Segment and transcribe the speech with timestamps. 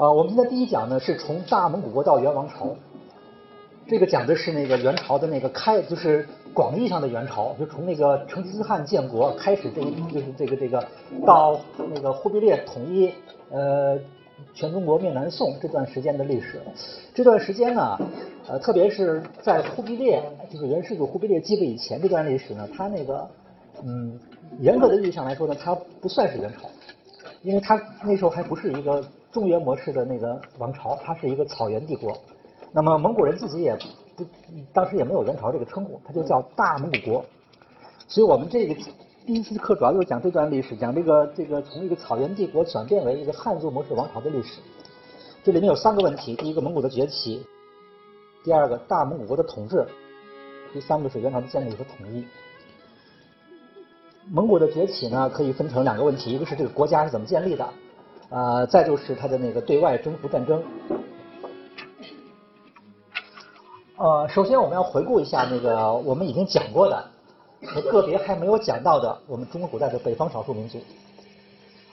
[0.00, 2.74] 啊，我们今天第一讲呢是从大蒙古国到元王朝，
[3.86, 10.82] 这个讲的是那个元朝的那个开，就是广义上的元朝，就从那个成吉思汗建国开始这一就是这个这个
[11.26, 11.60] 到
[11.92, 13.12] 那个忽必烈统一
[13.50, 13.98] 呃
[14.54, 16.62] 全中国灭南宋这段时间的历史。
[17.12, 17.98] 这段时间呢，
[18.48, 23.28] 呃，特别是在忽必烈就是元世祖忽必烈继位以前这段历史呢，它那个
[23.84, 24.18] 嗯
[24.60, 26.70] 严格的意义上来说呢，它不算是元朝，
[27.42, 29.04] 因为它那时候还不是一个。
[29.32, 32.16] 中原模式的那个王朝，它是一个草原帝国。
[32.72, 33.76] 那么蒙古人自己也
[34.16, 34.24] 不，
[34.72, 37.24] 当时也没有元朝这个称呼，它就叫大蒙古国。
[38.08, 38.74] 所以我们这个
[39.26, 44.60] 第一次课主要就是讲这段历史，讲这个这个从一个草原帝国转变为一个汉族模式王朝的历史。
[45.44, 47.46] 这里面有三个问题：第一个蒙古的崛起，
[48.44, 49.86] 第二个大蒙古国的统治，
[50.72, 52.24] 第三个是元朝的建立和统一。
[54.28, 57.68] 蒙古的崛起呢，可以分成两个问题，一个是这个国家是怎么建立的。
[58.30, 60.62] 啊，再就是他的那个对外征服战争。
[63.96, 67.04] 呃，首先我们要回顾一下那个我们已经讲过的，
[67.90, 70.78] 个别还没有讲到的我们中国古代的北方少数民族。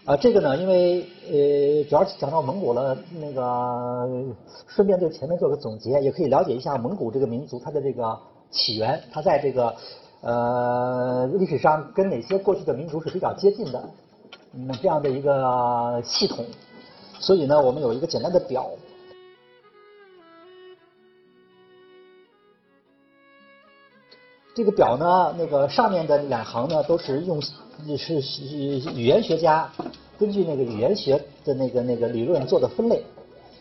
[0.06, 4.08] 啊，这个呢，因为呃，主要是讲到蒙古了，那个
[4.68, 8.18] 顺便对前面做个总结，也可以了解一下蒙古这个民族它的这个
[8.52, 9.76] 起源，它在这个
[10.22, 13.84] 呃历史上跟哪些过去的民族是比较接近的。
[14.60, 16.44] 嗯，这样的一个系统，
[17.20, 18.68] 所以呢，我们有一个简单的表。
[24.56, 27.54] 这个表呢，那个上面的两行呢，都是用是
[28.96, 29.72] 语言学家
[30.18, 33.04] 根据那个语言学的那个那个理论做的分类。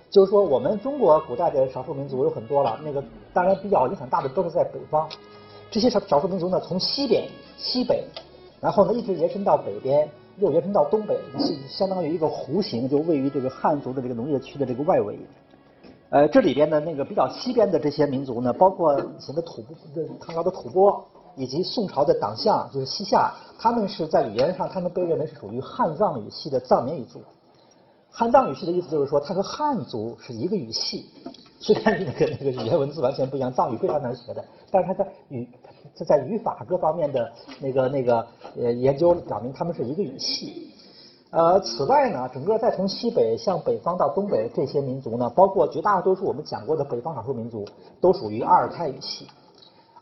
[0.08, 3.04] 就是说，我们中国古代的少数民族有很多了，那个
[3.34, 5.06] 当然比较影响大的都是在北方。
[5.70, 8.02] 这些少少数民族呢，从西边西北，
[8.62, 10.10] 然后呢一直延伸到北边。
[10.38, 15.18] 又延伸到东北，是相当于一个弧形，就位于这个汉族的这个农业区的这个外围。
[16.10, 19.74] 呃，这里边的那个比较西边的这些民族呢，包括以前的吐蕃、
[20.20, 21.02] 唐朝的吐蕃，
[21.36, 27.20] 以及宋朝的党项，就是西夏，他们是在语言上，他们被认为是属于汉藏语系的藏缅语族。
[28.10, 31.10] 汉藏语系的意思就是说，它和汉族是一个语系。
[31.58, 35.48] 虽然那个那个语言文字完全不一样，藏语非常难学的，但是它在语。
[35.94, 38.26] 这在语法各方面的那个那个
[38.56, 40.72] 呃研究表明，他们是一个语系。
[41.30, 47.66] 呃，此外呢，整个再从西北向北方到东北这些民族呢，包括绝大多数我们讲过的北方少数民族，
[48.00, 49.26] 都属于阿尔泰语系。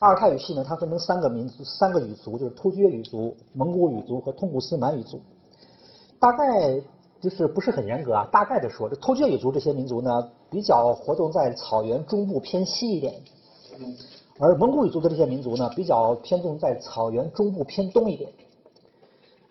[0.00, 5.19] 阿尔泰语系呢，它分成三个民族、三个语族，就是突厥语族、蒙古语族和通古斯满语族。
[6.21, 6.81] 大概
[7.21, 13.15] 就是不是很严格啊，大概的说，这突厥语族这些民族呢，比较活动在草原中部偏西一点。
[14.41, 18.31] 而蒙古语族的这些民族呢，比较偏重在草原中部偏东一点。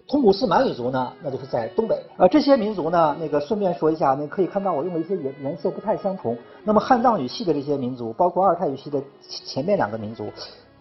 [0.06, 1.98] 通古斯满语族呢，那就是在东北。
[2.18, 6.38] 呃，这些民族呢，那个顺便说一下，那可以看到我用的一些颜颜色不太相同。
[6.66, 10.30] 那么汉藏语系的这些民族，包括阿尔泰语系的前面两个民族，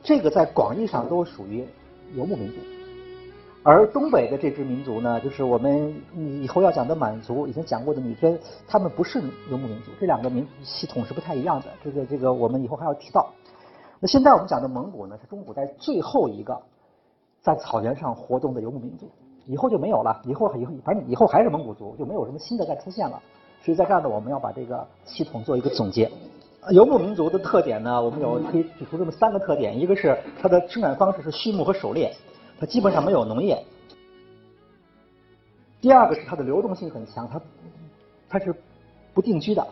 [0.03, 1.65] 这个在广义上都属于
[2.17, 2.55] 游牧民族。
[3.63, 5.95] 而东北的这支民族呢，就是我们
[6.43, 8.37] 以后要讲的满族，以前讲过的女真，
[8.67, 9.93] 他们不是游牧民族。
[10.01, 11.67] 这两个民系统是不太一样的。
[11.84, 13.33] 这个这个，我们以后还要提到。
[14.03, 16.61] 那现在我们讲的蒙古呢，是中古代最后一个
[17.41, 19.09] 在草原上活动的游牧民族，
[19.47, 23.23] 以后就没有了，以后以后反正以后还是蒙古族，就没有什么新的再出现了。
[23.63, 26.11] 所以在这儿呢，我们要把这个系统做一个总结。
[26.73, 32.13] 游牧民族的特点呢，我们有可以举出这么三个特点：一个是它的生产方式是畜牧和狩猎，
[32.59, 33.57] 它基本上没有农业；
[35.81, 37.41] 第二个是它的流动性很强，它
[38.29, 38.53] 它是
[39.15, 39.65] 不定居的。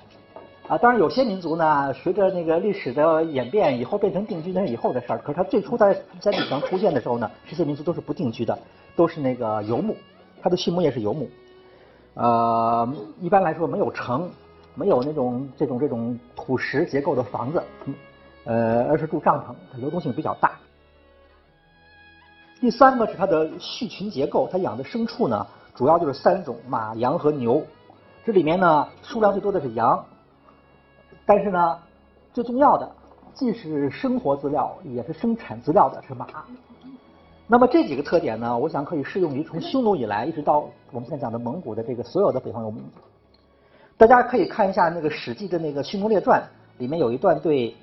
[0.70, 5.18] 啊，当然有些民族呢，随着那个历史的演变，以后变成定居那是以后的事儿。
[5.18, 8.56] 可是它最初在在历史上出现的时候呢，这些民族都是不定居的，
[8.94, 9.96] 都是那个游牧，
[10.40, 11.28] 它的畜牧业是游牧。
[12.14, 12.88] 呃，
[13.20, 14.30] 一般来说没有城，
[14.76, 17.60] 没有那种这种这种土石结构的房子，
[18.44, 20.52] 呃，而是住帐篷，它流动性比较大。
[22.60, 25.44] 第三个是它的畜群结构，它养的牲畜呢，
[25.74, 27.60] 主要就是三种：马、羊和牛。
[28.24, 30.04] 这里面呢，数量最多的是羊。
[31.30, 31.78] 但是呢，
[32.32, 32.90] 最重要的
[33.34, 36.26] 既是生活资料，也是生产资料的是马。
[37.46, 42.98] 那么这几个特点呢，我想可以适用于从匈奴以来一直到我们现在讲的蒙古的这个所有的北方游牧民族。
[43.96, 46.42] 大家可以看一下那个《史记》的那个《匈奴列传》，
[46.80, 47.76] 里面有一段对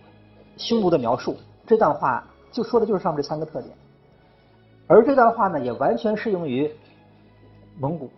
[0.57, 2.21] 匈奴的描述，这段话
[2.51, 3.73] 就说的就是上面这三个特点。
[4.87, 6.69] 而这段话呢，也完全适用于
[7.79, 8.09] 蒙古，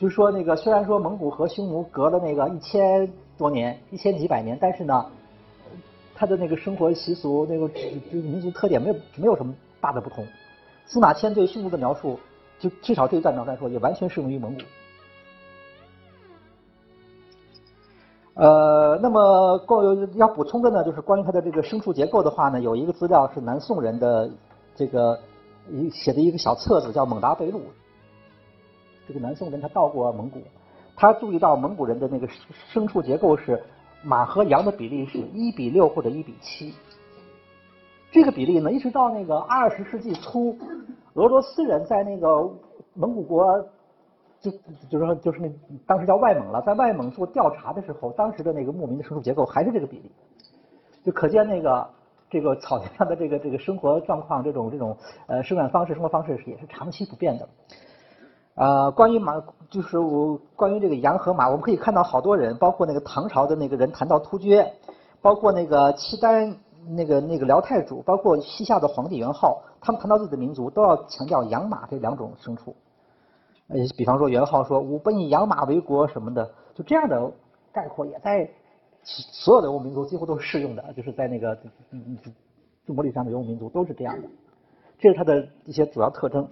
[0.00, 3.08] 就是说那个虽然说蒙古和匈奴隔了那个一千。
[3.38, 5.06] 多年一千几百年，但是呢，
[6.14, 7.66] 他的那个生活习俗、那个
[8.10, 10.26] 民族特点没有没有什么大的不同。
[10.86, 12.18] 司马迁对匈奴的描述，
[12.58, 14.60] 就至少这一段描述来说，也完全适用于蒙古。
[18.34, 24.30] 呃，那么关要补充的呢，就是关于他的这个牲畜结构的话呢，有一个资料是南宋人的
[24.74, 25.18] 这个
[25.70, 27.58] 一写的一个小册子，叫《蒙达贝录》。
[29.06, 30.40] 这个南宋人他到过蒙古，
[30.98, 32.28] 他注意到蒙古人的那个
[32.72, 33.62] 牲畜结构是
[34.02, 36.74] 马和羊的比例是一比六或者一比七。
[38.10, 40.58] 这个比例呢，一直到那个二十世纪初，
[41.14, 42.50] 俄罗斯人在那个
[42.94, 43.66] 蒙古国。
[44.40, 44.52] 就
[44.88, 45.50] 就是说，就是那
[45.84, 50.12] 当时叫外蒙了，在外蒙做调查的时候，当时的那个牧民的牲畜结构还是这个比例，
[51.02, 51.90] 就可见那个
[52.30, 54.96] 这个草原上的这个这个生活状况，这种这种
[55.26, 57.48] 呃生产方式、生活方式也是长期不变的。
[58.58, 59.40] 呃，关于马，
[59.70, 64.72] 就是我关于这个羊和马，我们可以看到好多人，包括那个唐朝的那个人谈到突厥，
[65.22, 66.56] 包括那个契丹
[66.88, 72.74] 那个那个辽太祖，包括西夏的皇帝元昊，他们谈到自己的民族，都要强调养马这两种牲畜。
[73.68, 77.30] 呃，比方说元昊说“吾本以养马为国”什么的，就这样的
[77.70, 78.50] 概括也在
[79.04, 81.56] 所有的游牧民族几乎都是适用的，就是在那个
[81.92, 82.18] 嗯
[82.84, 84.28] 中国历史上的游牧民族都是这样的，
[84.98, 86.48] 这是它的一些主要特征。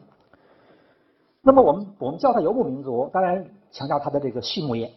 [1.46, 4.90] 那么我们我们叫它游牧民族，当然强调它的这个畜牧业，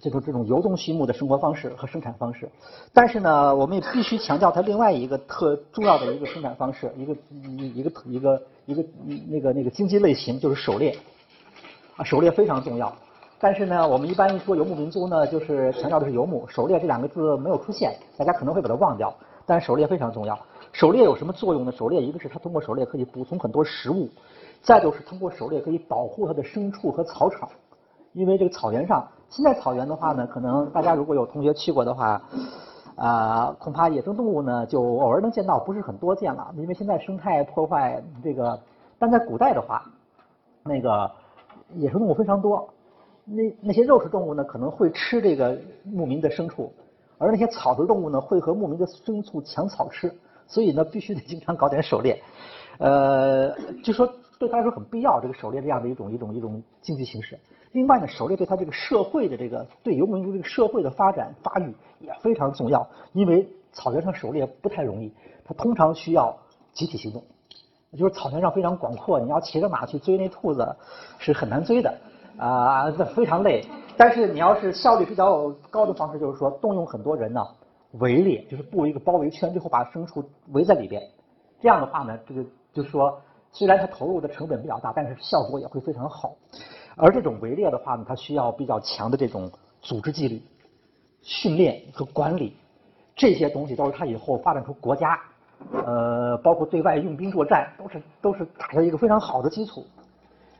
[0.00, 2.50] 这种这种游动畜牧的生活方式和生产方式。
[2.92, 8.84] 但是呢，我们也必须强调它另外一个特重要的一个生产方式，一个一个一个一个
[9.28, 10.98] 那个那个经济类型，就是狩猎。
[11.94, 12.92] 啊，狩猎非常重要，
[13.38, 19.14] 但是呢，我们一般一说游牧民族呢，就是强调的是游牧，狩猎这两个字没有出现，大家可能会把它忘掉。
[19.46, 20.36] 但是狩猎非常重要，
[20.72, 21.70] 狩猎有什么作用呢？
[21.70, 24.10] 狩猎一个是它通过狩猎可以补充很多食物，
[24.62, 27.48] 再就是通过狩猎可以保护它的牲畜和草场，
[28.12, 32.22] 因为这个草原上，现在草原的话呢，可能大家如果有同学去过的话，
[32.96, 38.58] 啊，恐怕野生动物呢就偶尔能见到，不是很多见了，因为现在生态破坏这个，
[38.98, 39.82] 但在古代的话，
[40.62, 41.10] 那个。
[41.74, 42.68] 野生动物非常多，
[43.24, 46.72] 那那些肉食动物呢可能会吃这个牧民的牲畜，
[47.18, 50.08] 而那些草食动物呢会和牧民的牲畜抢草吃，
[50.46, 52.22] 所以呢必须得经常搞点狩猎，
[52.78, 53.50] 呃，
[53.82, 54.08] 就说
[54.38, 57.38] 对他来说很必要这个狩猎这样的一种一种一种经济形式。
[57.72, 65.12] 另外呢，狩猎对他这个社会的这个对游牧民族这个社会的发展发育也非常重要，因为草原上狩猎不太容易，
[65.44, 66.36] 它通常需要
[66.72, 67.22] 集体行动。
[67.96, 70.76] 就是草原上非常广阔，你要骑着马去追那兔子
[71.18, 71.94] 是很难追的
[72.36, 73.64] 啊，这非常累。
[73.96, 77.42] 但是你要是效率比较高的方式，就是说动用很多人呢
[77.92, 80.22] 围猎，就是布一个包围圈，最后把牲畜
[80.52, 81.02] 围在里边。
[81.60, 82.44] 这样的话呢，这个
[82.74, 83.18] 就是说
[83.56, 86.36] 虽然它投入的成本比较大，但是效果也会非常好。
[86.94, 89.50] 而这种围猎的话呢，它需要比较强的这种
[89.80, 90.42] 组织纪律、
[91.22, 92.54] 训练和管理，
[93.14, 95.18] 这些东西都是它以后发展出国家。
[95.86, 99.86] 呃，包括对外用兵作战，都是都是打下一个非常好的基础。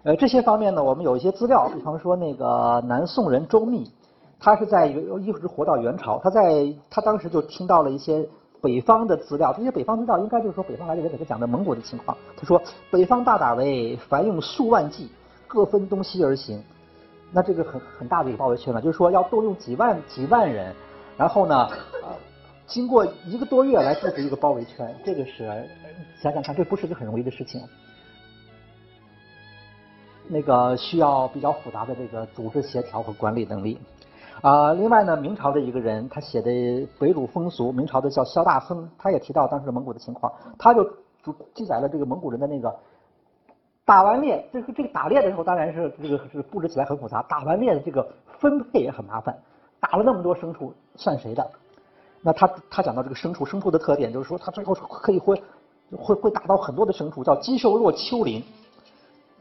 [0.05, 3.93] 呃，这些方面呢，我们有一些资料，比方说那个南宋人周密，
[4.41, 8.27] 他是在一直活到元朝，他在他当时就听到了一些
[8.67, 12.17] 北方的资料，这些北方资料应该就是说北方来的人给他讲的蒙古的情况。
[12.37, 15.09] 他说北方大打围，凡用数万计，
[15.47, 16.61] 各分东西而行。
[17.31, 20.75] 那这个很很大的一个包围圈了，就是说要动用几万几万人，
[21.17, 21.69] 然后呢？
[22.67, 25.47] 经过一个多月来布置一个包围圈，这个是
[26.21, 27.63] 想想看，这不是一个很容易的事情。
[30.27, 33.79] 那个需要比较复杂的这个组织协调和管理能力。
[34.43, 36.51] 啊，另外呢，明朝的一个人他写的
[36.99, 40.85] 《北鲁风俗》，明朝的叫萧大亨，他也提到当时的蒙古的情况，他就
[41.23, 42.75] 主记载了这个蒙古人的那个
[43.85, 48.07] 打完猎，这个这个打猎的时候当然是这个是布置起来很复杂，打完猎的这个
[48.39, 49.37] 分配也很麻烦，
[49.81, 51.51] 打了那么多牲畜算谁的？
[52.21, 55.43] 那他他讲到这个牲畜，牲畜的特点就是说，他最后可以会
[55.97, 58.43] 会会打到很多的牲畜，叫鸡兽若丘陵，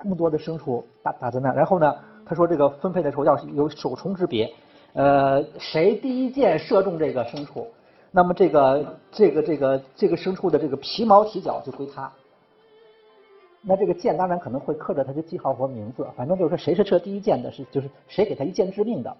[0.01, 4.53] 那么多的牲畜打打在那，然后呢，他说这个分配的时候要有首重之别，
[4.95, 7.67] 呃，谁第一箭射中这个牲畜，
[8.11, 12.11] 那么这个这个这个这个牲畜的这个皮毛体角就归他。
[13.61, 19.15] 那这个箭当然可能会刻着他的记号或名字，反正就是说谁是射第一箭的，是就是谁给他一箭致命的，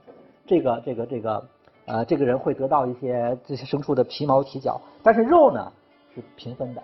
[0.48, 1.46] 这个这个这个。
[1.88, 5.72] 呃，这个人会得到一些这些牲畜的皮毛体角，但是肉呢
[6.15, 6.82] 是平分的。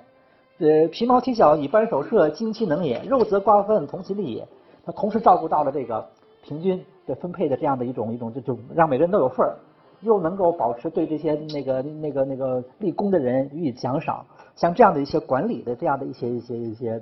[0.60, 4.48] 呃，皮毛体角以扳手射，精其能也；肉则瓜分，同其利也。
[4.86, 6.08] 他同时照顾到了这个
[6.44, 9.58] 平均分配的这样的一种一种，就就让每个人都有份儿，
[10.02, 14.26] 又能够保持对这些那个那个那个立功的人予以奖赏。
[14.56, 17.02] 像这样的一些管理的这样的一些一些一些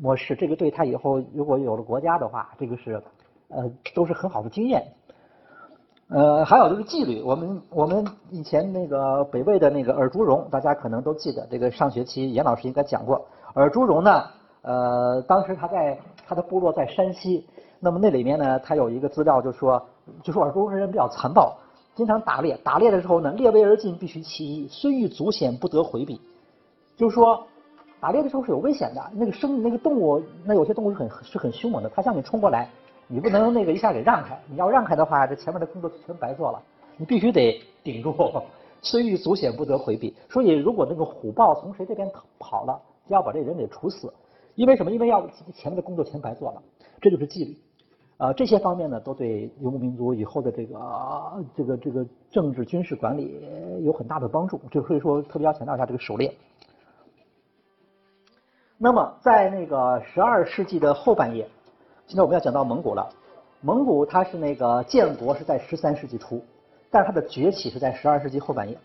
[0.00, 3.02] 模式，这个对他以后如果有了国家的话，这个是
[3.48, 4.82] 呃都是很好的经验。
[6.08, 7.20] 呃，还有就是纪律。
[7.22, 11.46] 我们我们以前那个北魏的那个尔朱荣，大家可能都记得。
[11.50, 13.26] 这个上学期严老师应该讲过。
[13.54, 14.22] 尔朱荣呢，
[14.62, 17.46] 呃，当时他在他的部落在山西。
[17.86, 19.80] 那么那里面呢，他有一个资料就说，
[20.20, 21.56] 就说尔朱荣人比较残暴，
[21.94, 26.20] 经常打猎，打猎的时候呢，列位而进，必须其一，虽遇足险，不得回避。
[26.96, 27.46] 就是说，
[28.00, 32.68] 打猎的时候是有危险的，那个生那个动物，那有些动物是很是很凶猛的，它向你冲过来，
[33.06, 36.60] 你不能那个一下给让开，你要让开的话，这前面的工作全白做了，
[36.96, 38.12] 你必须得顶住。
[38.82, 40.12] 虽遇足险，不得回避。
[40.28, 44.12] 所以，如果那个虎豹从谁这边跑了，就要把这人给处死。
[44.56, 44.90] 因为什么？
[44.90, 45.24] 因为要
[45.54, 46.62] 前面的工作全白做了，
[47.00, 47.56] 这就是纪律。
[48.18, 53.46] 呃，这些方面呢，都对游牧民族以后的这个这个这个政治军事管理
[53.82, 54.58] 有很大的帮助。
[54.70, 56.34] 就所以说，特别要强调一下这个狩猎。
[58.78, 61.46] 那么，在那个十二世纪的后半叶，
[62.06, 63.06] 现在我们要讲到蒙古了。
[63.60, 66.42] 蒙古它是那个建国是在十三世纪初，
[66.90, 68.78] 但是它的崛起是在十二世纪后半叶。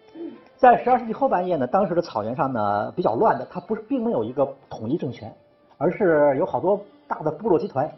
[0.58, 5.34] 在十二世纪后半叶呢，当时的草原上呢比较乱的，它不是并没有一个统一政权，
[5.78, 7.90] 而是有好多大的部落集团。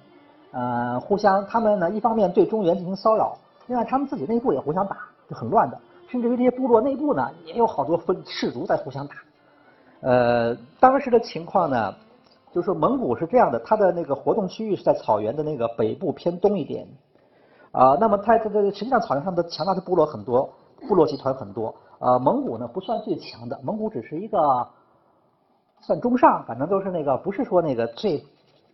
[0.53, 3.35] 呃，互相他们呢，一方面对中原进行骚扰，
[3.67, 5.77] 另外他们自己内部也互相打，就很乱的。
[6.07, 9.15] 甚至于这些部落内部呢，也有好多分氏族在互相打。
[10.01, 11.95] 呃，当时的情况呢，
[12.53, 16.87] 就是蒙古是这样的，它的那个活动区域是在草原的那个北部偏东一点。
[17.71, 20.47] 啊，那么它这个实际上草原上的强大的部落很多，
[20.87, 21.73] 部落集团很多。
[21.97, 24.67] 呃，蒙古呢不算最强的，蒙古只是一个
[25.81, 28.23] 算中上，反正都是那个不是说那个最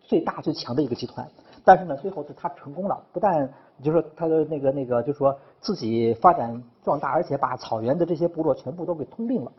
[0.02, 1.26] 最大最强的一个集团。
[1.64, 3.50] 但是呢，最后是他成功了，不但
[3.84, 9.52] 就是他的那个那个，就说自己发展壮大，而且把草原的这些部落全部都给吞并了，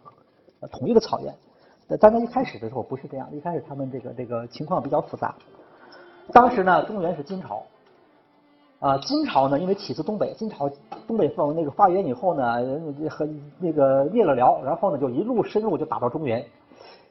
[0.70, 1.34] 同一个草原。
[2.00, 5.34] 但他一开始的时候不是这样，一开始他们这个这个情况比较复杂。
[6.32, 7.62] 当时呢，中原是金朝，
[8.78, 10.70] 啊，金朝呢因为起自东北，金朝
[11.06, 12.62] 东北方那个发源以后呢，
[13.08, 13.28] 和
[13.58, 16.44] 那个灭了辽，然后呢就一路深入就打到中原。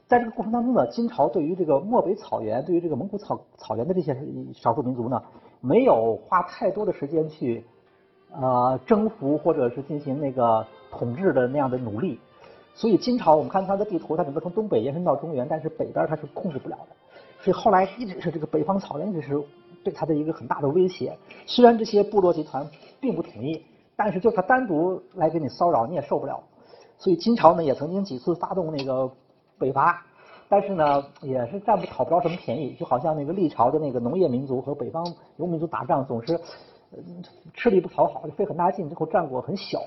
[0.10, 4.18] 在这个过程当中呢，金朝对于这个漠北草原，对于这个蒙古草草原的这些
[4.56, 5.22] 少数民族呢，
[5.62, 7.64] 没有花太多的时间去
[8.32, 12.20] 呃征服或者是进行那个统治的那样的努力。
[12.74, 16.96] 所以金朝，我们看它的地图，它整个从东北延伸到中原，但是北边它是控制不了的。
[17.42, 19.40] 所以后来一直是这个北方草原，一直是
[19.84, 21.16] 对它的一个很大的威胁。
[21.46, 22.68] 虽然这些部落集团
[23.00, 23.64] 并不统一，
[23.96, 26.42] 但是就它单独来给你骚扰，你也受不了。
[26.98, 29.08] 所以金朝呢，也曾经几次发动那个。
[29.60, 30.02] 北伐，
[30.48, 35.06] 但是呢，也是占不讨不着什么便宜，就好像那个历朝的那个农业民族和北方
[35.38, 36.40] 游民族打仗，总是
[37.54, 39.80] 吃力不讨好，就费很大劲，最后战果很小。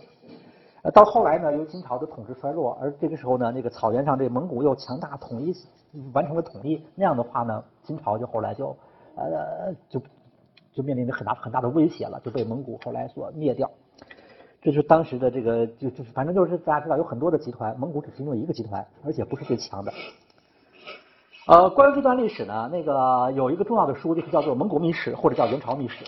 [0.82, 5.54] 呃，到后来呢，由于金朝的统治衰落，而这个时候呢，那个草原上这蒙古又强大统一，
[6.12, 8.76] 完成了统一，那样的话呢，金朝就后来就
[9.14, 10.02] 呃就
[10.72, 13.70] 就面临着很大很大的威胁了，就被蒙古后来所灭掉。
[14.62, 19.92] 这是当时的这个，就就是反正就是大家知道有很多的集团，蒙古只是其中一个集团，而且不是最强的。
[21.48, 26.04] 呃，关于这段历史呢，那个有一个重要的书就是叫做《蒙古秘史》或者叫《元朝秘史》，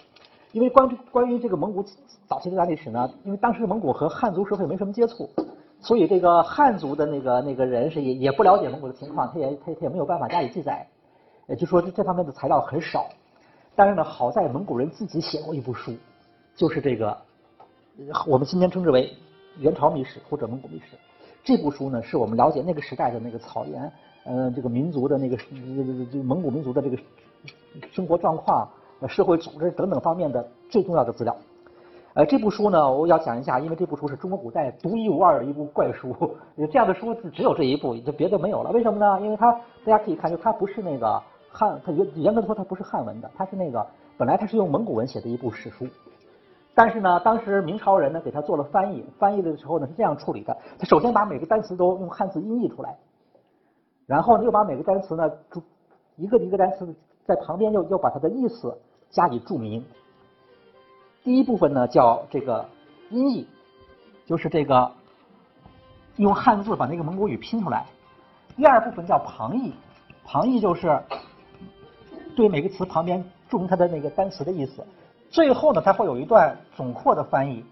[0.52, 1.82] 因为关关于这个蒙古
[2.28, 5.28] 早期这段历史呢，因为当时蒙古和汉族社会没什么接触，
[5.80, 10.87] 所以这个汉族的那个那个人是也也不了解蒙古的情况，他也他他也没有办法加以记载，
[11.49, 13.06] 也就说这这方面的材料很少。
[13.75, 15.92] 但是呢，好在蒙古人自己写过一部书，
[16.54, 17.18] 就是这个。
[18.26, 19.06] 我们今天称之为
[19.62, 20.96] 《元朝秘史》或者《蒙古秘史》。
[21.44, 23.92] 这部书呢，是我们了解那个时代的那个草原，
[24.24, 25.36] 呃，这个民族的那个
[26.10, 26.98] 这个蒙古民族的这个
[27.92, 28.68] 生活状况、
[29.06, 31.36] 社会组织等等方面的最重要的资料。
[32.14, 36.12] 呃，这部书呢，我要讲一下，因为这部书是中国古代独一无二的一部怪书。
[36.56, 38.72] 这样的书只有这一部，就别的没有了。
[38.72, 39.20] 为什么呢？
[39.20, 39.52] 因为它
[39.84, 43.86] 大家可以看，就它不是那个汉，它严严格的说，它不是汉文的，它是那个
[44.18, 45.86] 本来它是用蒙古文写的一部史书。
[46.76, 52.96] 但是呢，当时明朝人呢给他做了翻译，翻译的时候呢是这样处理的：他首先把每个单词都用汉字音译出来，
[54.06, 55.62] 然后呢又把每个单词呢注
[56.16, 56.92] 一个一个单词
[57.24, 58.76] 在旁边又又把它的意思
[59.10, 59.84] 加以注明。
[61.22, 62.66] 第一部分呢叫这个
[63.10, 63.46] 音译，
[64.26, 64.90] 就是这个
[66.16, 67.84] 用汉字把那个蒙古语拼出来；
[68.56, 69.72] 第二部分叫旁译，
[70.24, 71.00] 旁译就是
[72.34, 74.84] 对每个词旁边注明它的那个单词的意思。
[75.34, 77.64] 最后呢，它会有一段总括的翻译，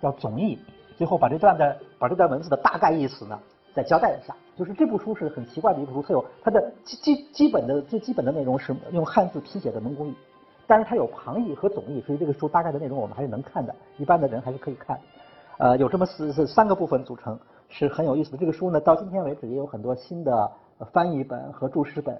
[0.00, 0.58] 叫总译。
[0.96, 3.38] 最后把这段的把这段文字的大概意思呢，
[3.74, 4.34] 再交代一下。
[4.56, 10.14] 就是这部书是很奇怪的一部书，它有它的基基基本的最基本的内容是用汉字拼写的蒙古语，
[10.66, 14.98] 但是它有旁译和总译，所以这个书大概的内容我们还是能看的，一般的人还是可以看。
[15.58, 17.38] 呃，有这么四三个部分组成，
[17.68, 18.38] 是很有意思的。
[18.38, 20.50] 这个书呢，到今天为止也有很多新的
[20.92, 22.18] 翻译本和注释本。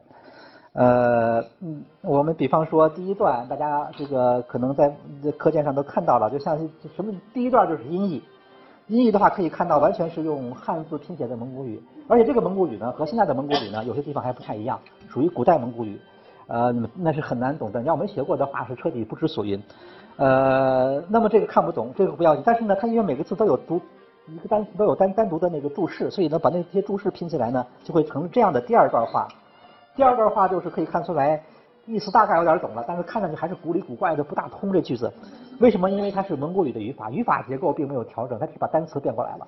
[0.74, 4.90] 呃，嗯，我们比方说第一段，大家这个可能在
[5.36, 6.58] 课件上都看到了，就像
[6.96, 8.22] 什么第一段就是音译，
[8.86, 16.00] 音译的话可以看到完全是用汉字拼写的蒙古语，而且这个蒙古语呢和现在的蒙古语呢有些地方还不太一样，属于古代蒙古语，
[16.46, 19.62] 呃，那是很难懂的，你要没学过的话是彻底不知所云。
[20.16, 22.42] 呃，那么这个看不懂，这个不要紧。
[22.46, 23.78] 但是呢，它因为每个字都有独
[24.26, 29.28] 一个单词都有单单独的那个注释，所以呢，把那些注释拼起来呢，就会成这样的第二段话。
[29.94, 31.42] 第二段话就是可以看出来，
[31.86, 35.12] 意思大概有点懂了，但是看上去还是古里古怪的，不大通这句子。
[35.60, 35.90] 为什么？
[35.90, 39.46] 因为它是蒙古语的语法，语法结构并没有调整，它只把单词变过来了。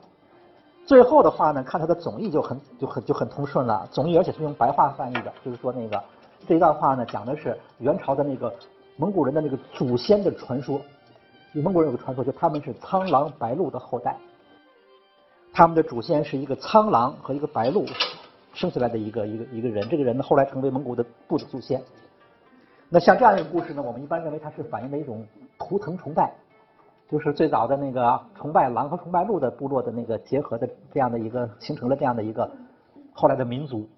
[0.85, 3.89] 最后的话呢，看它的总意就很就很就很通顺了。
[3.91, 6.03] 总意而且是用白话翻译的，就是说那个
[6.47, 8.53] 这一段话呢，讲的是元朝的那个
[8.97, 10.79] 蒙古人的那个祖先的传说。
[11.55, 14.17] 蒙古人有个传说，就他们是苍狼白鹿的后代。
[15.55, 17.87] 他们的祖先是一个苍狼和一个白鹿
[18.55, 21.83] 生下来的一个一个一个人，这个人呢后来成为蒙古的部的祖先。
[22.89, 25.27] 那像这样一个故事呢，我们一般认为它是反映的一种
[25.59, 26.33] 图腾崇拜，
[27.11, 32.49] 就是最早的那个崇拜狼和崇拜鹿的部落的那个结合的这样的一个形成了这样的一个
[33.13, 33.89] 后来的民族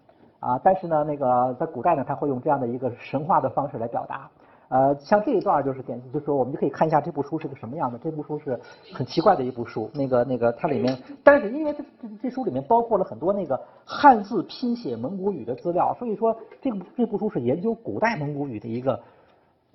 [0.40, 0.58] 啊。
[0.64, 4.30] 但是呢，那个在古代呢，他会用这样的一个神话的方式来表达。
[4.68, 7.96] 呃，像这一段就是点，就是说我们就可以看一下这部书是个什么样的。
[7.98, 8.58] 这部书是
[8.92, 19.00] 很奇怪的一部书，那个那个它里面，但是因为这这这书里面包括了很多那个汉字拼写蒙古语的资料，所以说这个这部书是研究古代蒙古语的一个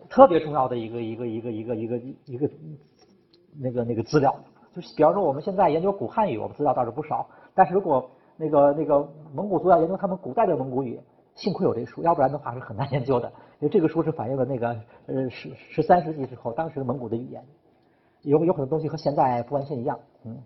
[0.10, 2.50] 特别重要的一个一个一个一个一个一个
[3.58, 4.36] 那个那个资料。
[4.76, 11.00] 就是比方说我们现在研究古汉语，我们资料倒是不少，但是如果那个那个蒙古族要研究他们古代的蒙古语。
[11.36, 13.28] 幸亏有这书，要不然的话是很难研究的。
[13.60, 14.70] 因为这个书是反映了那个
[15.06, 17.44] 呃十十三世纪之后当时的蒙古的语言，
[18.22, 20.00] 有有很多东西和现在不完全一样。
[20.26, 20.38] 嗯，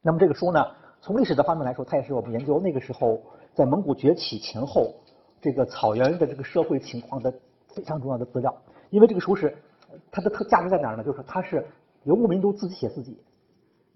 [0.00, 0.64] 那么这个书呢，
[1.00, 3.20] 从历史的方面来说，它也是我们研究那个时候
[3.54, 4.94] 在蒙古崛起前后
[5.40, 7.32] 这个草原的这个社会情况的
[7.74, 8.54] 非常重要的资料。
[8.90, 9.56] 因为这个书是
[10.10, 11.02] 它的特价值在哪儿呢？
[11.02, 11.66] 就是它是
[12.04, 13.20] 游牧民族自己写自己，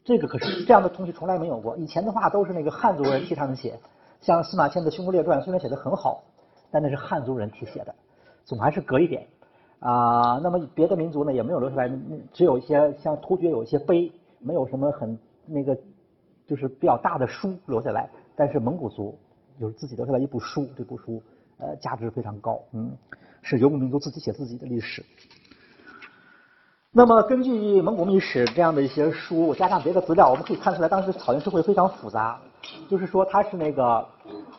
[0.05, 1.77] 这个可是这样的东西从来没有过。
[1.77, 3.79] 以前的话都是那个汉族人替他们写。
[4.27, 6.21] 像司马迁的《匈奴列传》虽然写的很好，
[6.73, 7.95] 但那是汉族人题写的，
[8.45, 9.25] 总还是隔一点
[9.79, 10.41] 啊。
[10.43, 11.89] 那么别的民族呢也没有留下来，
[12.33, 14.11] 只有一些像突厥有一些碑，
[14.41, 15.79] 没有什么很那个
[16.45, 18.11] 就是比较大的书留下来。
[18.35, 19.17] 但是蒙古族
[19.59, 21.23] 有自己留下来一部书，这部书
[21.59, 22.91] 呃价值非常高，嗯，
[23.43, 25.05] 是游牧民族自己写自己的历史。
[26.91, 32.41] 那么根据蒙古秘史这样的一些书，加上别的资料，我们可以看出来当时草原社会非常复杂。
[32.89, 34.05] 就是说，它是那个，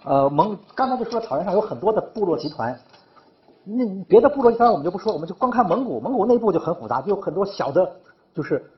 [0.07, 2.79] 呃，蒙刚才就说草原上有很多的部落集团，
[3.65, 7.91] 那别的部落集团我们就不说，我们就光看蒙古，蒙古内部就很复杂，就有很多小的，
[8.33, 8.71] 就是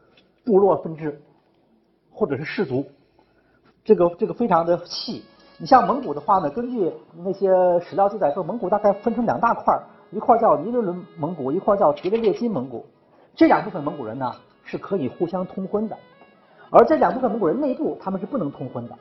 [0.43, 1.21] 部落分支，
[2.11, 2.83] 或者是氏族，
[3.83, 5.23] 这个这个非常的细。
[5.59, 12.83] 你像蒙古的话呢，根据那些史料记载说，蒙古大概分成两大块儿，一块叫尼伦伦蒙古，一块叫迭列列金蒙古。
[13.35, 14.31] 这两部分蒙古人呢
[14.63, 15.95] 是可以互相通婚的，
[16.71, 18.97] 而这两部分蒙古人内部他们是不能通婚的。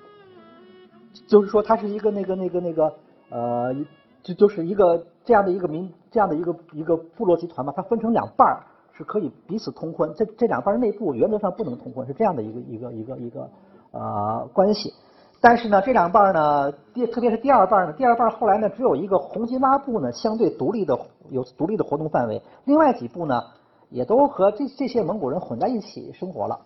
[1.26, 2.92] 就是说，它是一个那个那个那个
[3.30, 3.74] 呃，
[4.22, 13.48] 就就是一个这样的一个民这样的一个一个部落集团嘛，它分成两半儿是可以彼此通婚，这这两半儿内部原则上不能通婚，是这样的一个一个一个一个
[13.92, 14.92] 呃关系。
[15.40, 20.98] 但是呢，这两半儿呢，第特别是第二半儿呢，第二半儿后来呢，只有一个红金拉部呢相对独立的
[21.30, 23.40] 有独立的活动范围，另外几部呢
[23.88, 26.58] 也都和这这些蒙古人混在一起生活了。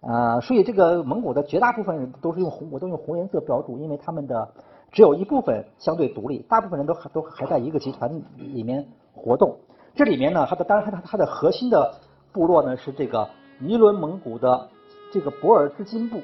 [0.00, 4.48] 呃，所以这个蒙古的绝大部分人都是用红，我都用红颜色标注，因为他们的
[4.92, 9.56] 只有一部分相对独立，大部分人都还都还在一个集团里面活动。
[9.96, 11.92] 这里面呢，它的当然它它的核心的
[12.32, 14.68] 部落呢是这个尼伦蒙古的
[15.12, 16.20] 这个博尔之金部，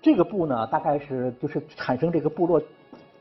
[0.00, 2.62] 这个部呢大概是就是产生这个部落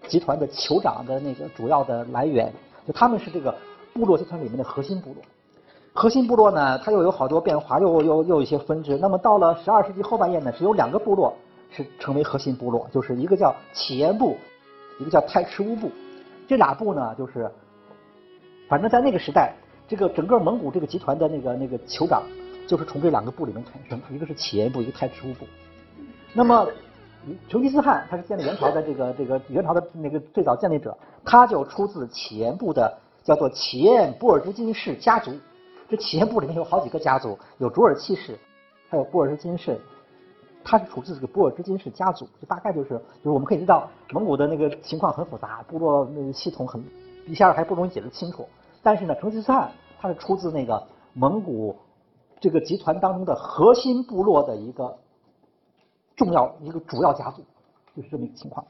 [0.07, 2.53] 集团的酋长的那个主要的来源，
[2.87, 3.53] 就他们是这个
[3.93, 5.21] 部落集团里面的核心部落。
[5.93, 8.97] 核心部落呢，它又有好多变化，又又又有一些分支。
[8.97, 11.33] 那么到了十二世纪后半叶呢，只有两个部落
[11.69, 14.37] 是成为核心部落，就是一个叫乞颜部，
[14.99, 15.91] 一个叫泰赤乌部。
[16.47, 17.51] 这俩部呢，就是
[18.69, 19.53] 反正在那个时代，
[19.85, 22.23] 这个整个蒙古这个集团的那个那个酋长，
[22.67, 25.45] 就是从这两个部里面产生，一个是乞颜部，一个泰赤乌部。
[26.33, 26.65] 那么
[27.49, 35.33] 成吉思汗他是建立元朝的这个这个元朝的那个最早建立者，他就出自乞颜部的叫做乞颜布尔之金氏家族。
[35.91, 38.39] 这企业部里面有好几个家族，有卓尔气氏，
[38.89, 39.77] 还有布尔什金氏，
[40.63, 42.25] 他是出自这个布尔什金氏家族。
[42.39, 46.81] 就大概就是，就是我们可以知道，蒙古的那个情况很复杂，部落那个系统很
[47.27, 48.47] 一下还不容易解释清楚。
[48.81, 50.81] 但是呢，成吉思汗他是出自那个
[51.13, 51.75] 蒙古
[52.39, 54.97] 这个集团当中的核心部落的一个
[56.15, 57.43] 重要一个主要家族，
[57.97, 58.65] 就是这么一个情况。